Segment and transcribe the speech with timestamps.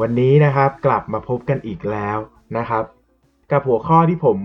[0.00, 2.18] วันนี้นะครับกลับมาพบกันอีกแล้ว
[2.56, 2.84] นะครับ
[3.50, 4.38] กับหัวข้อที่ผม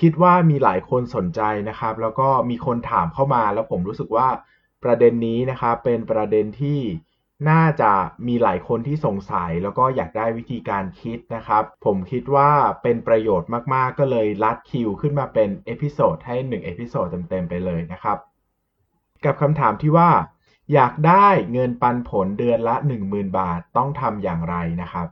[0.00, 4.28] คิดว่ามีหลายคนสนใจนะครับ แล้วก็มีคนถามเข้ามาแล้วผมรู้สึกว่า
[4.84, 6.80] ประเด็นนี้นะครับเป็นประเด็นที่
[7.50, 7.92] น่าจะ
[8.26, 12.50] มีหลายคนที่สงสัยแล้วก็อยากได้วิธีการคิดนะครับ ผมคิดว่า
[12.82, 18.18] เป็นประโยชน์มาก ๆ ก็เลยลัดคิวขึ้นมาเป็น episode ให้1 episode เต็ม ๆ ไปเลยนะครับ
[19.24, 20.10] กับคำถามที่ว่า
[20.74, 25.08] อยากได้เงินปันผลเดือนละ 10,000 บาทต้องทำอย่างไรนะครับ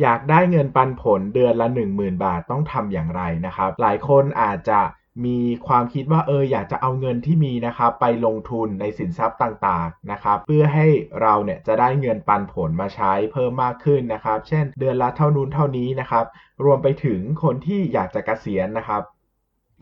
[0.00, 4.80] อยากได้เงินปันผลเดือนละ 10,000 บาทต้องทำอย่างไรนะครับ หลายคนอาจจะ
[5.26, 10.86] มีความคิดว่าเอออยากจะเอาเงินที่มีนะครับไปลงทุนในสินทรัพย์ต่างๆนะครับเพื่อให้
[11.22, 16.24] เราเนี่ยจะได้เงินปันผลมาใช้เพิ่มมากขึ้นนะครับ เช่น เดือนละเท่านู้นเท่านี้นะครับ
[16.64, 19.02] รวมไปถึงคนที่อยากจะเกษียณนะครับ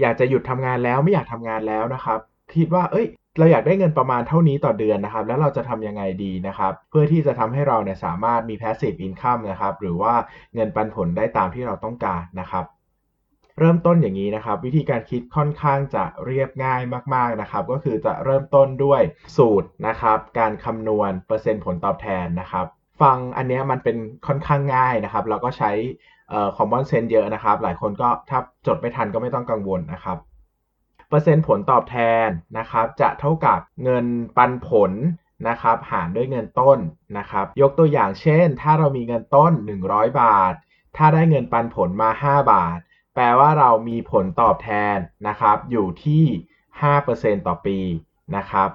[0.01, 2.21] อยากจะหยุดทำงานแล้วไม่อยากทำงานแล้วนะครับ
[2.55, 3.07] คิดว่าเอ้ย
[3.39, 10.15] เราอยากได้เงินประมาณเท่านี้ต่อเดือนนะครับ แล้วเราจะทำยังไงดีนะครับ เพื่อที่จะทำให้เราเนี่ยสามารถมี passive income นะครับ หรือว่า
[10.55, 12.65] เงินปันผลได้ตามที่เราต้องการนะครับ
[13.59, 16.81] เริ่มต้นอย่างนี้นะครับ วิธีการคิดค่อนข้างจะเรียบง่าย
[17.15, 19.01] มากๆนะครับ ก็คือจะเริ่มต้นด้วย
[19.37, 22.67] สูตรนะครับ การคำนวณเปอร์เซ็นต์ผลตอบแทนนะครับ
[23.03, 25.71] ฟังอันนี้มันเป็นค่อนข้างง่ายนะครับเราก็ใช้
[26.31, 30.19] เอ่อ common sense เยอะนะครับ หลายคนก็ถ้าจดไม่ทันก็ไม่ต้องกังวลนะครับ
[31.09, 34.93] เปอร์เซ็นต์ผลตอบแทนนะครับจะเท่ากับเงินปันผล
[35.49, 36.79] นะครับหารด้วยเงินต้น
[37.19, 39.53] นะครับยกตัวอย่างเช่น ถ้าเรามีเงินต้น
[39.85, 40.55] 100 บาท
[40.97, 42.79] ถ้าได้เงินปันผลมา 5 บาท
[43.15, 44.97] แปลว่าเรามีผลตอบแทน
[45.29, 46.25] นะครับอยู่ที่
[46.85, 47.79] 5%ต่อปี
[48.37, 48.71] นะครับ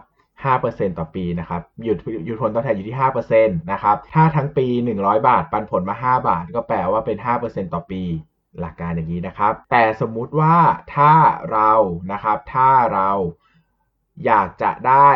[0.45, 2.97] 5%ต่อปีนะครับอยู่อยู่ผลตอบแทนอยู่ที่
[3.29, 4.67] 5%นะครับถ้าทั้งปี
[4.97, 8.03] 100 บาท ปันผลมา 5 บาท ก็แปลว่าเป็น 5%ต่อปี
[8.59, 10.55] หลักการอย่างนี้นะครับ แต่สมมุติว่า
[10.95, 11.13] ถ้า
[11.51, 11.71] เรา
[12.11, 13.09] นะครับ ถ้าเรา
[14.25, 15.09] อยากจะได้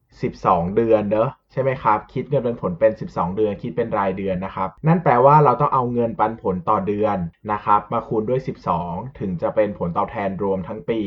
[0.00, 7.16] 12 เดือนเนอะใช่ไหมครับ คิดเงินปันผลเป็น 12 เดือน คิดเป็นรายเดือนนะครับ นั่นแปลว่าเราต้องเอาเงินปันผลต่อเดือน
[7.52, 8.40] นะครับ มาคูณด้วย
[8.78, 11.00] 12 ถึงจะเป็นผลตอบแทนรวมทั้งปี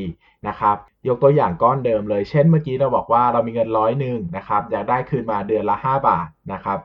[0.47, 0.75] นะครับ
[1.07, 6.79] ยกตัวอย่างก้อนเดิมเลย เช่นเมื่อกี้เราบอกว่าเรามีเงินร้อยหนึ่งนะครับ อยากได้คืนมาเดือนละ 5 บาทนะครับ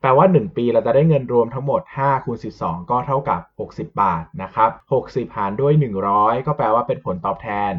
[0.00, 4.70] แปลว่า 1 ปีเราจะได้เงินรวมทั้งหมด5คูณ12 ก็เท่ากับ 60 บาทนะครับ
[5.04, 5.72] 60 หารด้วย
[6.10, 7.72] 100 ก็แปลว่าเป็นผลตอบแทน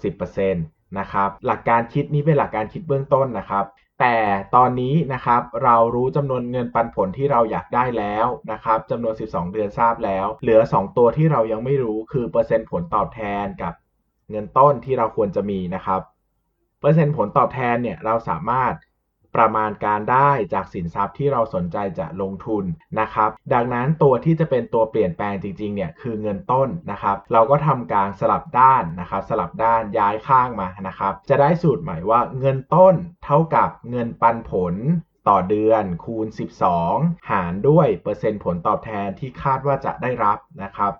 [0.00, 3.64] 60%นะครับหลักการคิดนี้เป็นหลักการคิดเบื้องต้นนะครับ
[4.00, 4.16] แต่
[4.56, 13.74] ตอนนี้นะครับเรารู้จำนวนเงินปันผลที่เราอยากได้แล้วนะครับจำนวน 12 เดือนทราบแล้ว เหลือ 2 ตัวที่เรายังไม่รู้คือเปอร์เซ็นต์ผลตอบแทนกับ
[14.30, 16.00] เงินต้นที่เราควรจะมีนะครับ
[16.80, 18.72] เปอร์เซ็นต์ผลตอบแทนเนี่ยเราสามารถ
[19.36, 22.64] ประมาณการได้จากสินทรัพย์ที่เราสนใจจะลงทุน
[23.00, 32.94] นะครับ ดังนั้นตัวที่จะเป็นตัวเปลี่ยนแปลงจริงๆเนี่ยคือเงินต้นนะครับ เราก็ทำการสลับด้านนะครับสลับด้านย้ายข้างมานะครับ จะได้สูตรใหม่ว่าเงินต้น
[33.24, 34.74] เท่ากับเงินปันผล
[35.28, 36.26] ต่อเดือนคูณ
[36.78, 40.92] 12 หารด้วยเปอร์เซ็นต์ผลตอบแทนที่คาดว่าจะได้รับนะครับ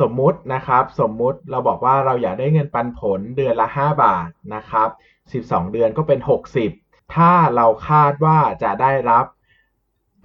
[0.00, 4.88] สมมุตินะครับสมมุติเราบอกว่าเราอยากได้เงินปันผลเดือนละ 5 บาทนะครับ
[5.32, 6.20] 12 เดือนก็เป็น
[6.58, 6.81] 60
[7.14, 9.26] ถ้าเราคาดว่าจะได้รับ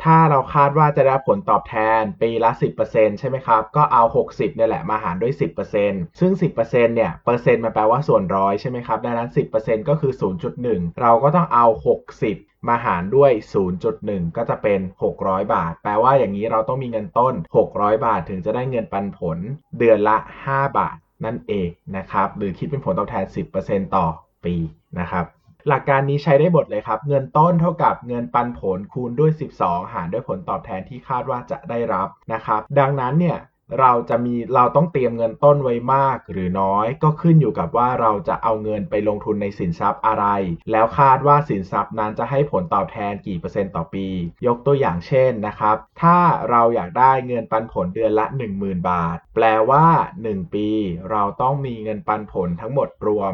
[0.04, 2.52] ถ้าเราคาดว่าจะได้รับผลตอบแทนปีละ
[2.86, 5.34] 10%ใช่ไหมครับ ก็เอา 60เนี่ยแหละมาหารด้วย
[5.76, 10.14] 10%ซึ่ง 10%เนี่ยเปอร์เซ็นต์มันแปลว่าส่วนร้อยใช่ไหมครับดังนั้น 10%ก็คือ
[10.56, 11.66] 0.1 เราก็ต้องเอา
[12.16, 13.32] 60มาหารด้วย
[13.84, 14.80] 0.1 ก็จะเป็น
[15.18, 17.34] 600 บาท แปลว่าอย่างนี้เราต้องมีเงินต้น
[17.70, 19.38] 600 บาทถึงจะได้เงินปันผล
[19.80, 20.18] เดือนละ
[20.48, 23.26] 5 บาทนั่นเองนะครับ หรือคิดเป็นผลตอบแทน
[23.60, 24.08] 10%ต่อ
[24.46, 24.56] ปี
[25.00, 25.26] นะครับ
[25.68, 29.32] หลักการนี้ใช้ได้หมดเลยครับ เงินต้นเท่ากับเงินปันผลคูณด้วย
[29.62, 33.38] 12 หารด้วยผลตอบแทนที่คาดว่าจะได้รับนะครับ ดังนั้นเนี่ย
[33.80, 40.26] เราจะมีเราต้องเตรียมเงินต้นไว้มากหรือน้อย ก็ขึ้นอยู่กับว่าเราจะเอาเงินไปลงทุนในสินทรัพย์อะไร
[40.72, 44.08] แล้วคาดว่าสินทรัพย์นั้นจะให้ผลตอบแทนกี่เปอร์เซ็นต์ต่อปี
[44.46, 46.18] ยกตัวอย่างเช่นนะครับ ถ้า
[46.50, 48.26] เราอยากได้เงินปันผลเดือนละ
[48.58, 49.86] 10,000 บาท แปลว่า
[50.24, 50.70] 1 ปี
[51.12, 53.32] เราต้องมีเงินปันผลทั้งหมดรวม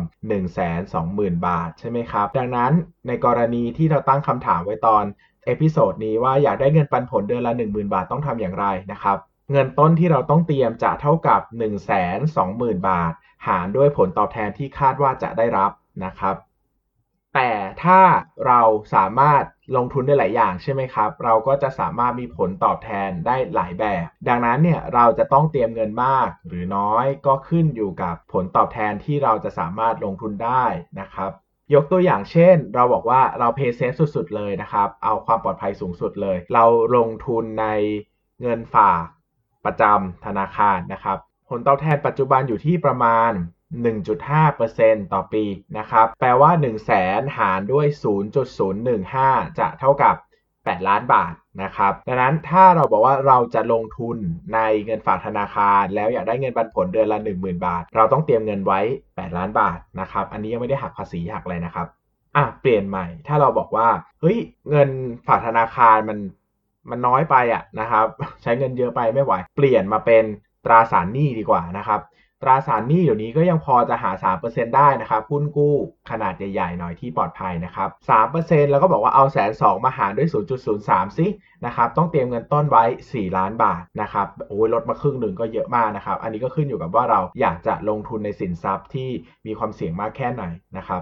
[0.71, 2.71] 120,000 บาทใช่ไหมครับ ดังนั้น
[3.07, 5.05] ในกรณีที่เราตั้งคำถามไว้ตอน
[5.45, 9.17] episode นี้ว่าอยากได้เงินปันผลเดือนละ 10,000 บาทต้องทำอย่างไรนะครับ
[9.51, 11.41] เงินต้นที่เราต้องเตรียมจะเท่ากับ
[12.15, 13.13] 120,000 บาท
[13.47, 15.71] หารด้วยผลตอบแทนที่คาดว่าจะได้รับ
[16.05, 16.35] นะครับ
[17.35, 17.51] แต่
[17.83, 18.01] ถ้า
[18.47, 18.61] เรา
[18.95, 19.43] สามารถ
[19.75, 30.65] ลงทุนได้หลายอย่างใช่ไหมครับ เราก็จะสามารถมีผลตอบแทนได้หลายแบบ ดังนั้นเนี่ยเราจะต้องเตรียมเงินมากหรือน้อยก็ขึ้นอยู่กับผลตอบแทนที่เราจะสามารถลงทุนได้
[30.99, 31.31] นะครับ
[31.73, 36.65] ยกตัวอย่างเช่น เราบอกว่าเราเพย์เซฟสุดๆเลยนะครับ เอาความปลอดภัยสูงสุดเลย เรา
[36.95, 37.67] ลงทุนใน
[38.41, 39.05] เงินฝาก
[39.65, 41.17] ประจำธนาคารนะครับ
[41.49, 43.31] ผลตอบแทนปัจจุบันอยู่ที่ประมาณ
[44.41, 45.43] 1.5%ต่อปี
[45.77, 47.87] นะครับ แปลว่า 1 0 0 0 0แหารด้วย
[48.73, 50.15] 0.015 จะเท่ากับ
[50.51, 51.33] 8 ล้านบาท
[51.63, 54.17] นะครับ ดังนั้นถ้าเราบอกว่าเราจะลงทุน
[54.53, 58.79] ในเงินฝากธนาคาร แล้วอยากได้เงินปันผลเดือนละ 10,000 บาท เราต้องเตรียมเงินไว้
[59.09, 61.87] 8 ล้านบาทนะครับ อันนี้ยังไม่ได้หักภาษีหักอะไรนะครับ
[62.35, 63.87] อะเปลี่ยนใหม่ ถ้าเราบอกว่า
[64.21, 64.37] เฮ้ย
[64.69, 64.89] เงิน
[65.27, 66.17] ฝากธนาคารมัน
[66.89, 68.05] มันน้อยไปอะนะครับ
[68.43, 70.23] ใช้เงินเยอะไปไม่ไหว เปลี่ยนมาเป็น
[70.65, 72.01] ตราสารหนี้ดีกว่านะครับ
[72.45, 74.11] ตราสารหนี้เดี๋ยวนี้ก็ยังพอจะหา
[74.43, 75.75] 3%ได้นะครับหุ้นกู้
[76.09, 77.89] ขนาดใหญ่ๆหน่อยที่ปลอดภัยนะครับ
[78.29, 80.29] 3%แล้วก็บอกว่าเอาแสนสองมาหารด้วย
[80.71, 81.27] 0.03ซิ
[81.65, 89.09] นะครับ ต้องเตรียมเงินต้นไว้ 4 ล้านบาทนะครับ โอ้ยลดมาครึ่งหนึ่งก็เยอะมากนะครับ อันนี้ก็ขึ้นอยู่กับว่าเราอยากจะลงทุนในสินทรัพย์ที่
[89.45, 90.43] มีความเสี่ยงมากแค่ไหน
[90.77, 91.01] นะครับ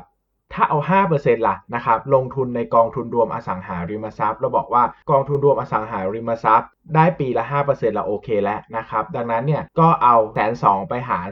[0.54, 0.78] ถ้าเอา
[1.14, 11.28] 5%ล่ะนะครับ ลงทุนในกองทุนรวมอสังหาริมทรัพย์ เราบอกว่ากองทุนรวมอสังหาริมทรัพย์ ได้ปีละ 5%ละโอเคแล้วนะครับ ดังนั้นเนี่ยก็เอาแสนสองไปหาร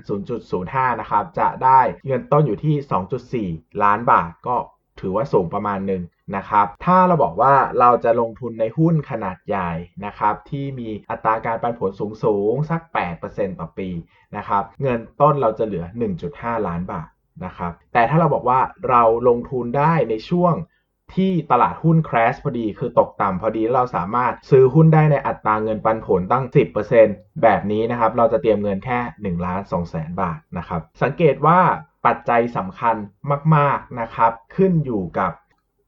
[0.48, 4.56] 0.05 นะครับ จะได้เงินต้นอยู่ที่ 2.4 ล้านบาทก็
[5.00, 6.04] ถือว่าสูงประมาณหนึ่ง
[6.36, 9.72] นะครับ ถ้าเราบอกว่าเราจะลงทุนในหุ้นขนาดใหญ่
[10.06, 12.82] นะครับ ที่มีอัตราการปันผลสูงสูงสัก
[13.22, 13.90] 8%ต่อปี
[14.38, 15.86] นะครับ เงินต้นเราจะเหลือ
[16.26, 17.08] 1.5 ล้านบาท
[17.46, 18.60] นะครับแต่ถ้าเราบอกว่า
[18.90, 20.56] เราลงทุนได้ในช่วง
[21.16, 26.44] ที่ตลาดหุ้น crash พอดีคือตกต่ำพอดีเราสามารถซื้อหุ้นได้ในอัตราเงินปันผลตั้ง
[26.94, 29.00] 10%แบบนี้นะครับเราจะเตรียมเงินแค่
[29.38, 31.60] 1ล้าน2แสนบาทนะครับสังเกตว่า
[32.06, 32.96] ปัจจัยสำคัญ
[33.56, 35.32] มากๆนะครับขึ้นอยู่กับ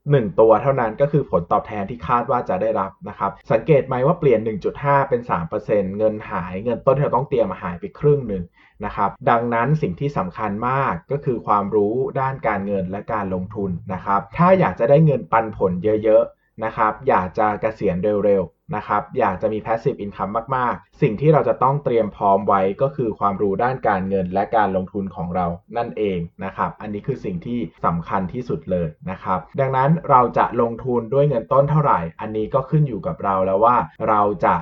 [0.09, 4.39] 1 ตัวเท่านั้นก็คือผลตอบแทนที่คาดว่าจะได้รับนะครับ สังเกตไหมว่าเปลี่ยน
[4.75, 5.21] 1.5 เป็น
[5.59, 8.44] 3%เงินหายเงินต้นที่เราต้องเตรียมมาหายไปครึ่งหนึ่ง
[8.86, 15.71] นะครับ ดังนั้นสิ่งที่สำคัญมากก็คือความรู้ด้านการเงินและการลงทุนนะครับ ถ้าอยากจะได้เงินปันผล
[16.03, 17.95] เยอะๆนะครับ อยากจะเกษียณ
[18.25, 25.47] เร็วๆ นะครับอยากจะมี passive income มาก ๆ สิ่งที่เราจะต้องเตรียมพร้อมไว้ก็คือความรู้ด้านการเงินและการลงทุนของเรา
[25.77, 33.75] นั่นเองนะครับ อันนี้คือสิ่งที่สำคัญที่สุดเลยนะครับ ดังนั้นเราจะลงทุนด้วยเงินต้นเท่าไหร่ อันนี้ก็ขึ้นอยู่กับเราแล้วว่า
[34.09, 34.56] เราจะ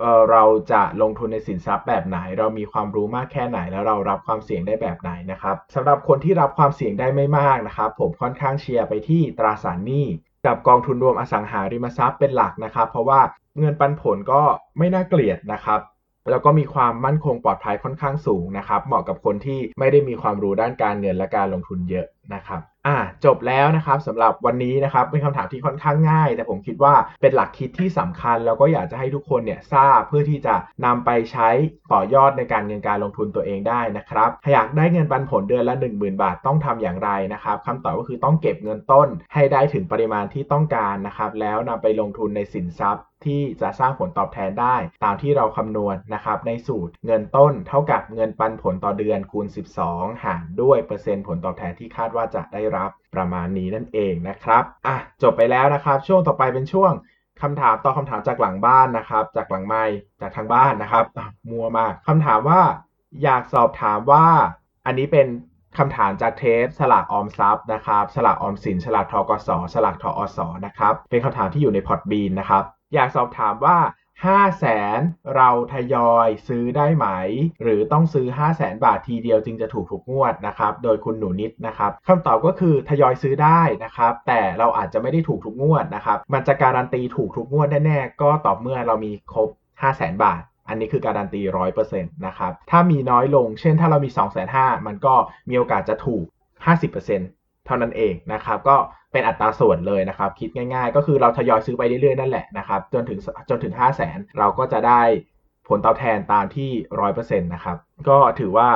[0.00, 10.06] เออเราจะลงทุนในสินทรัพย์แบบไหน เรามีความรู้มากแค่ไหน แล้วเรารับความเสี่ยงได้แบบไหนนะครับสำหรับคนที่รับความเสี่ยงได้ไม่มากนะครับผมค่อนข้างเชียร์ไปที่ตราสารหนี้
[10.46, 13.20] กับกองทุนรวมอสังหาริมทรัพย์เป็นหลักนะครับ เพราะว่า
[13.60, 14.42] เงินปันผลก็
[14.78, 15.80] ไม่น่าเกลียดนะครับ
[16.30, 30.54] แล้วก็มีความมั่นคงปลอดภัยค่อนข้างสูงนะครับ เหมาะกับคนที่ไม่ได้มีความรู้ด้านการเงินและการลงทุนเยอะ นะครับอ่าจบแล้วนะครับสำหรับวันนี้นะครับเป็นคำถามที่ค่อนข้างง่าย แต่ผมคิดว่าเป็นหลักคิดที่สำคัญ แล้วก็อยากจะให้ทุกคนเนี่ยทราบเพื่อที่จะ
[30.84, 31.48] นำไปใช้
[31.92, 49.46] ต่อยอดในการเงินการลงทุนตัวเองได้นะครับถ้าอยากได้เงินปันผลเดือนละ 10,000 บาทต้องทำอย่างไรนะครับคำตอบก็คือต้องเก็บเงินต้นให้ได้ถึงปริมาณที่ต้องการนะครับแล้วนำไปลงทุนในสินทรัพย์ที่จะสร้างผลตอบแทนได้ตามที่เราคำนวณนะครับในสูตรเงินต้นเท่ากับเงินปันผลต่อเดือนคูณ
[49.84, 56.92] 12 หารด้วยเปอร์เซ็นต์ผลตอบแทนที่คาดว่าจะได้รับประมาณนี้นั่นเองนะครับอะจบไปแล้วนะครับ ช่วงต่อไปเป็นช่วง
[57.42, 59.84] คำถามต่อคำถามจากหลังบ้านนะครับ จากหลังไม้
[60.20, 62.60] จากทางบ้านนะครับอะมัวมากคำถามว่า
[63.22, 64.26] อยากสอบถามว่า
[64.86, 65.26] อันนี้เป็น
[65.78, 73.76] คำถามจากเทปสลากออมทรัพย์นะครับ สลากออมสิน สลากทกส สลากทอสนะครับ เป็นคำถามที่อยู่ในพอร์ตบีนนะครับ อยากสอบถามว่า
[74.28, 74.66] 5แส
[74.98, 75.00] น
[75.36, 77.06] เราทยอยซื้อได้ไหม
[77.62, 95.14] หรือต้องซื้อ 5 0 0แสนบาททีเดียวจึงจะถูกทุกงวดนะครับโดยคุณหนูนิดนะครับคำตอบก็คือทยอยซื้อได้นะครับแต่เราอาจจะไม่ได้ถูกทุกงวดนะครับมันจะการันตีถูกทุกงวดแน่ๆก็ต่อเมื่อเรามีครบ 5 0 0แสนบาทอันนี้คือการันตีร้อยเปอร์เซ็นต์นะครับ ถ้ามีน้อยลง เช่นถ้าเรามี 2 5 0 0 0มันก็
[95.48, 96.24] มีโอกาสจะถูก
[96.90, 98.76] 50%เท่านั้นเองนะครับ ก็
[99.12, 103.18] เป็นอัตราส่วนเลยนะครับ คิดง่ายๆ ก็คือเราทยอยซื้อไปเรื่อยๆ นั่นแหละนะครับจนถึง
[103.50, 105.02] จนถึง 5 0 0 0 0 0เราก็จะได้
[105.68, 106.70] ผลตอบแทนตามที่
[107.10, 107.76] 100%นะครับ
[108.08, 108.68] ก็ถือว่า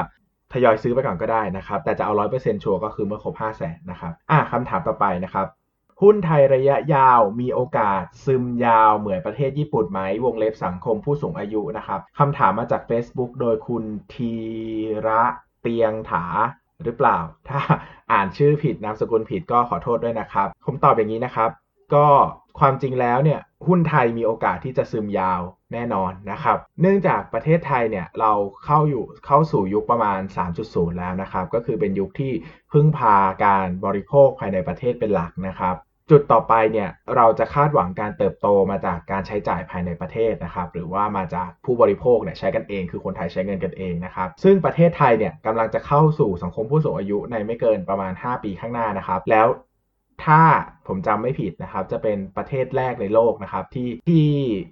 [0.53, 5.47] ทยอยซื้อไปก่อนก็ได้นะครับ แต่จะเอา 100%ชัวร์ก็คือเมื่อครบ 5 0 0 0 0 0นะครับอะคำถามต่อไปนะครับ
[6.03, 14.35] หุ้นไทยระยะยาวมีโอกาสซึมยาวเหมือนประเทศญี่ปุ่นไหม วงเล็บสังคมผู้สูงอายุนะครับคำถามมาจาก Facebook โดยคุณที
[15.07, 15.23] ระ
[15.61, 16.25] เตียงถา
[16.85, 17.61] หรือเปล่า ถ้า
[18.13, 21.51] อ่านชื่อผิดนามสกุลผิดก็ขอโทษด้วยนะครับ ผมตอบอย่างนี้นะครับ
[21.95, 22.07] ก็
[22.59, 25.41] ความจริงแล้วเนี่ยหุ้นไทยมีโอกาสที่จะซึมยาว
[25.73, 28.33] แน่นอนนะครับ เนื่องจากประเทศไทยเนี่ยเรา
[28.65, 30.21] เข้าอยู่เข้าสู่ยุคประมาณ
[30.61, 32.33] 3.0 แล้วนะครับ ก็คือเป็นยุคที่
[32.73, 35.77] พึ่งพาการบริโภคภายในประเทศเป็นหลักนะครับ
[36.11, 49.47] จุดต่อไปเนี่ยเราจะคาดหวังการเติบโตมาจากการใช้จ่ายภายในประเทศนะครับ หรือว่ามาจากผู้บริโภคเนี่ยใช้กันเอง คือคนไทยใช้เงินกันเองนะครับ ซึ่งประเทศไทยเนี่ยกำลังจะเข้าสู่สังคมผู้สูงอายุในไม่เกินประมาณ 5 ปีข้างหน้านะครับ แล้ว
[50.25, 50.41] ถ้า
[50.89, 54.27] ผมจำไม่ผิดนะครับ จะเป็นประเทศแรกในโลกนะครับที่ที่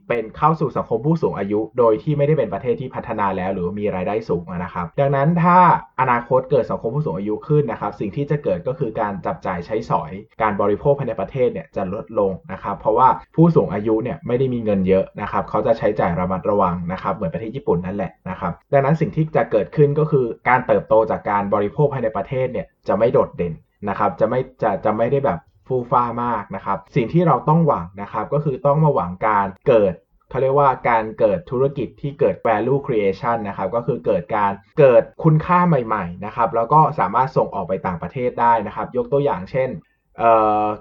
[0.09, 5.59] เป็นเข้าสู่สังคมผู้สูงอายุ โดยที่ไม่ได้เป็นประเทศที่พัฒนาแล้ว หรือมีรายได้สูงนะครับ ดังนั้นถ้า
[6.01, 23.55] อนาคตเกิดสังคมผู้สูงอายุขึ้นนะครับ สิ่งที่จะเกิดก็คือการจับจ่ายใช้สอย การบริโภคภายในประเทศเนี่ยจะลดลงนะครับ เพราะว่าผู้สูงอายุเนี่ยไม่ได้มีเงินเยอะนะครับเขาจะใช้จ่ายระมัดระวังนะครับเหมือนประเทศญี่ปุ่นนั่นแหละนะครับดังนั้นสิ่งที่จะเกิดขึ้นก็คือการเติบโตจากการบริโภคภายในประเทศเนี่ยจะไม่โดดเด่น
[23.89, 29.95] นะครับจะไม่จะจะไม่ได้แบบฟูฟ้ามากนะครับ สิ่งที่เราต้องหวังนะครับก็คือต้องมาหวังการเกิด
[30.31, 39.71] เขาเรียกว่าการเกิดธุรกิจที่เกิด value creation นะครับ ก็คือเกิดการเกิดคุณค่าใหม่ๆนะครับ แล้วก็สามารถส่งออกไปต่างประเทศได้นะครับ ยกตัวอย่างเช่น
[40.19, 40.23] เ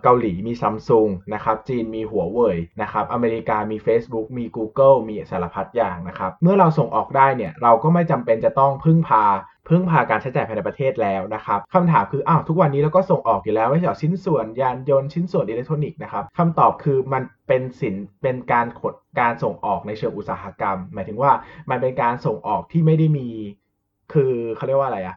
[0.04, 9.26] เกาหลีมีซัมซุงนะครับ จีนมีหัวเว่ยนะครับ อเมริกามี Facebook มี Google มีสารพัดอย่างนะครับ เมื่อเราส่งออกได้เนี่ย เราก็ไม่จำเป็นจะต้องพึ่งพา
[9.68, 21.32] พึ่งพาการใช้จ่ายภายในประเทศแล้วนะครับคำถามคืออ้าวทุกวันนี้เราก็ส่งออกอยู่แล้วไม่ใช่ชิ้นส่วนยานยนต์ชิ้นส่วนอิเล็กทรอนิกส์นะครับคำตอบคือมันเป็นสินเป็นการขดการส่งออกในเชิงอุตสาหกรรม หมายถึงว่า
[21.70, 23.28] มันเป็นการส่งออกที่ไม่ได้มี
[24.14, 25.16] คือเขาเรียกว่าอะไรอะ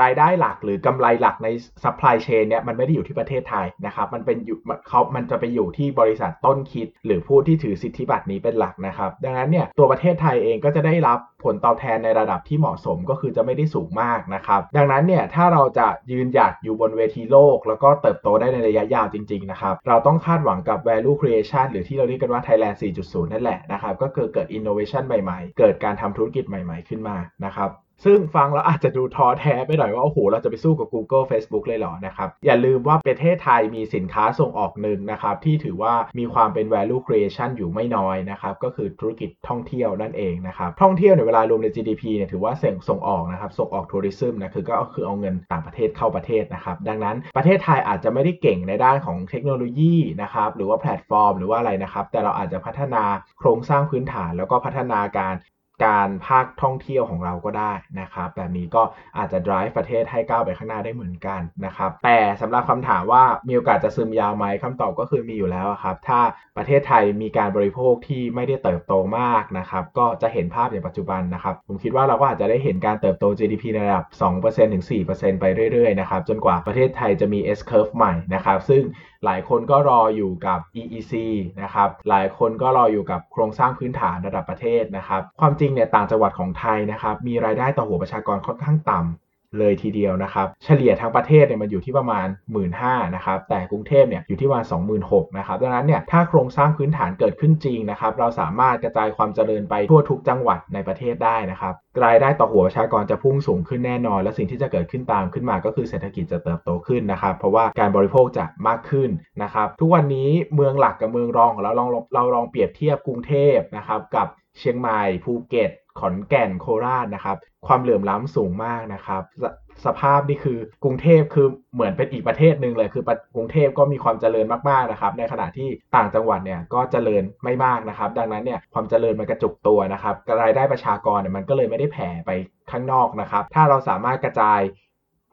[0.00, 1.48] รายได้หลักหรือกำไรหลักใน
[1.84, 4.58] supply chain เนี่ยมันไม่ได้อยู่ที่ประเทศไทยนะครับ มันเป็นอยู่
[4.88, 25.02] เขามันจะไปอยู่ที่บริษัทต้นคิด หรือผู้ที่ถือสิทธิบัตรนี้เป็นหลักนะครับ ดังนั้นเนี่ยตัวประเทศไทยเองก็จะได้รับผลตอบแทนในระดับที่เหมาะสมก็คือจะไม่ได้สูงมากนะครับ ดังนั้นเนี่ยถ้าเราจะยืนหยัดอยู่บนเวทีโลก แล้วก็เติบโตได้ในระยะยาวจริง ๆ นะครับ เราต้องคาดหวังกับ value creation หรือที่เราเรียกกันว่า Thailand 4.0 นั่นแหละนะครับ ก็คือเกิด innovation
[25.06, 27.70] ใหม่ๆ เกิดการทำธุรกิจใหม่ ๆ ขึ้นมานะครับ
[28.04, 43.50] ซึ่งฟังแล้วอาจจะดูท้อแท้ไปหน่อยว่า โอ้โห เราจะไปสู้กับ Google Facebook เลยเหรอนะครับ อย่าลืมว่าประเทศไทยมีสินค้าส่งออกหนึ่งนะครับ ที่ถือว่ามีความเป็น value creation อยู่ไม่น้อยนะครับ ก็คือธุรกิจท่องเที่ยวนั่นเองนะครับ ท่องเที่ยวในเวลารวมใน GDP เนี่ยถือว่าเส่งส่งออกนะครับ
[43.58, 53.02] ส่งออกทัวริซึมนะคือก็คือเอาเงินต่างประเทศเข้าประเทศนะครับ ดังนั้นประเทศไทยอาจจะไม่ได้เก่งในด้านของเทคโนโลยีนะครับ หรือว่าแพลตฟอร์ม หรือว่าอะไรนะครับ แต่เราอาจจะพัฒนา
[53.38, 55.34] โครงสร้างพื้นฐาน แล้วก็พัฒนาการ
[55.84, 58.82] การภาคท่องเที่ยวของเราก็ได้นะครับ แบบนี้ก็
[59.18, 66.20] อาจจะ drive ประเทศให้ก้าวไปข้างหน้าได้เหมือนกันนะครับ แต่สำหรับคำถามว่ามีโอกาสจะซึมยาวไหมคำตอบก็คือมีอยู่แล้วครับ ถ้า
[66.56, 74.06] ประเทศไทยมีการบริโภคที่ไม่ได้เติบโตมากนะครับ ก็จะเห็นภาพอย่างปัจจุบันนะครับ ผมคิดว่าเราก็อาจจะได้เห็นการเติบโต GDP ในระดับ
[74.40, 78.82] 2%ถึง 4%ไปเรื่อยๆนะครับ จนกว่าประเทศไทยจะมี S curve ใหม่นะครับ ซึ่ง
[79.24, 81.14] หลายคนก็รออยู่กับ EEC
[81.62, 92.70] นะครับ หลายคนก็รออยู่กับโครงสร้างพื้นฐานระดับประเทศนะครับ ความจริงเนี่ยต่างจังหวัดของไทยนะครับมีรายได้ต่อหัวประชากรค่อนข้างต่ำเลยทีเดียวนะครับ เฉลี่ยทั้งประเทศเนี่ยมันอยู่ที่ประมาณ 1 5ื่น
[93.14, 109.10] นะครับ แต่กรุงเทพเนี่ยอยู่ที่ประมาณ 26,000นะครับ ดังนั้นเนี่ยถ้าโครงสร้างพื้นฐานเกิดขึ้นจริงนะครับ เราสามารถกระจายความเจริญไปทั่วทุกจังหวัดในประเทศได้นะครับรายได้ต่อหัวประชากรจะพุ่งสูงขึ้นแน่นอน และสิ่งที่จะเกิดขึ้นตามขึ้นมาก็คือเศรษฐกิจจะเติบโตขึ้นนะครับ เพราะว่าการบริโภคจะมากขึ้น
[109.42, 114.26] นะครับ ทุกวันนี้เมืองหลักกับเมืองรองของเราลองเราลองเปรียบเทียบกรุงเทพนะครับกับ
[114.58, 119.44] เชียงใหม่ภูเก็ต ขอนแก่นโคราชนะครับ ความเหลื่อมล้ำสูงมากนะครับส
[119.86, 123.04] สภาพนี่คือกรุงเทพคือเหมือนเป็นอีกประเทศหนึ่งเลยคือ
[123.36, 132.30] กรุงเทพก็มีความเจริญมากๆนะครับ ในขณะที่ต่างจังหวัดเนี่ยก็เจริญไม่มากนะครับ ดังนั้นเนี่ยความเจริญมันกระจุกตัวนะครับรายได้ประชากรเนี่ยมันก็เลยไม่ได้แผ่ไป
[132.70, 134.60] ข้างนอกนะครับ ถ้าเราสามารถกระจาย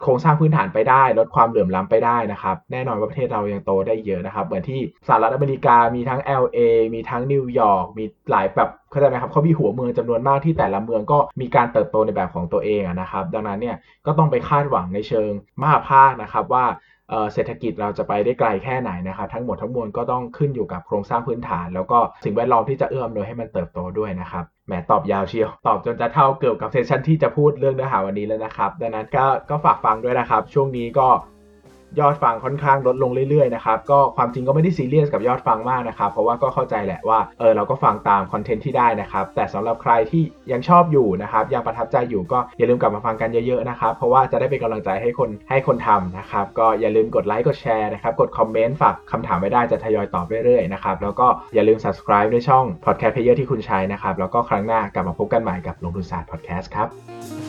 [0.02, 6.60] โครงสร้างพื้นฐานไปได้ ลดความเหลื่อมล้ำไปได้นะครับ แน่นอนว่าประเทศเรายังโตได้เยอะนะครับ เหมือนที่สหรัฐอเมริกามีทั้ง LA
[6.94, 13.76] มีทั้งนิวยอร์กมีหลายแบบเข้าใจไหมครับเขามีหัวเมืองจำนวนมากที่แต่ละเมืองก็มีการเติบโตในแบบของตัวเองนะครับ ดังนั้นเนี่ย
[14.06, 15.30] ก็ต้องไปคาดหวังในเชิง
[15.62, 16.66] มหาภาคนะครับว่า
[17.34, 31.08] เศรษฐกิจเราจะไปได้ไกลแค่ไหนนะครับทั้งหมดทั้งมวลก็ต้องขึ้นอยู่กับโครงสร้างพื้นฐาน แล้วก็สิ่งแวดล้อมที่จะเอื้อมโดยให้มันเติบโตด้วยนะครับแหมตอบยาวเชียว ตอบจนจะเท่าเกือบกับเซสชันที่จะพูดเรื่องเนื้อหาวันนี้แล้วนะครับ ดังนั้นก็ก็ฝากฟังด้วยนะครับ ช่วงนี้ก็
[32.00, 57.49] ยอดฟังค่อนข้างลดลงเรื่อยๆนะครับก็ความจริงก็ไม่ได้ซีเรียสกับยอดฟังมากนะครับ เพราะว่าก็เข้าใจแหละว่าเออเราก็ฟังตามคอนเทนต์ที่ได้นะครับ แต่สำหรับใครที่ยังชอบอยู่นะครับ ยังประทับใจอยู่ก็อย่าลืมกลับมาฟังกันเยอะๆนะครับ เพราะว่าจะได้เป็นกำลังใจให้คนให้คนทำนะครับ ก็อย่าลืมกดไลค์กดแชร์นะครับ กดคอมเมนต์ฝากคำถามไว้ได้จะทยอยตอบเรื่อยๆนะครับแล้วก็อย่าลืม subscribe ในช่อง podcast player ที่คุณใช้นะครับแล้วก็ครั้งหน้ากลับมาพบกันใหม่กับลงทุนศาสตร์ podcast ครับ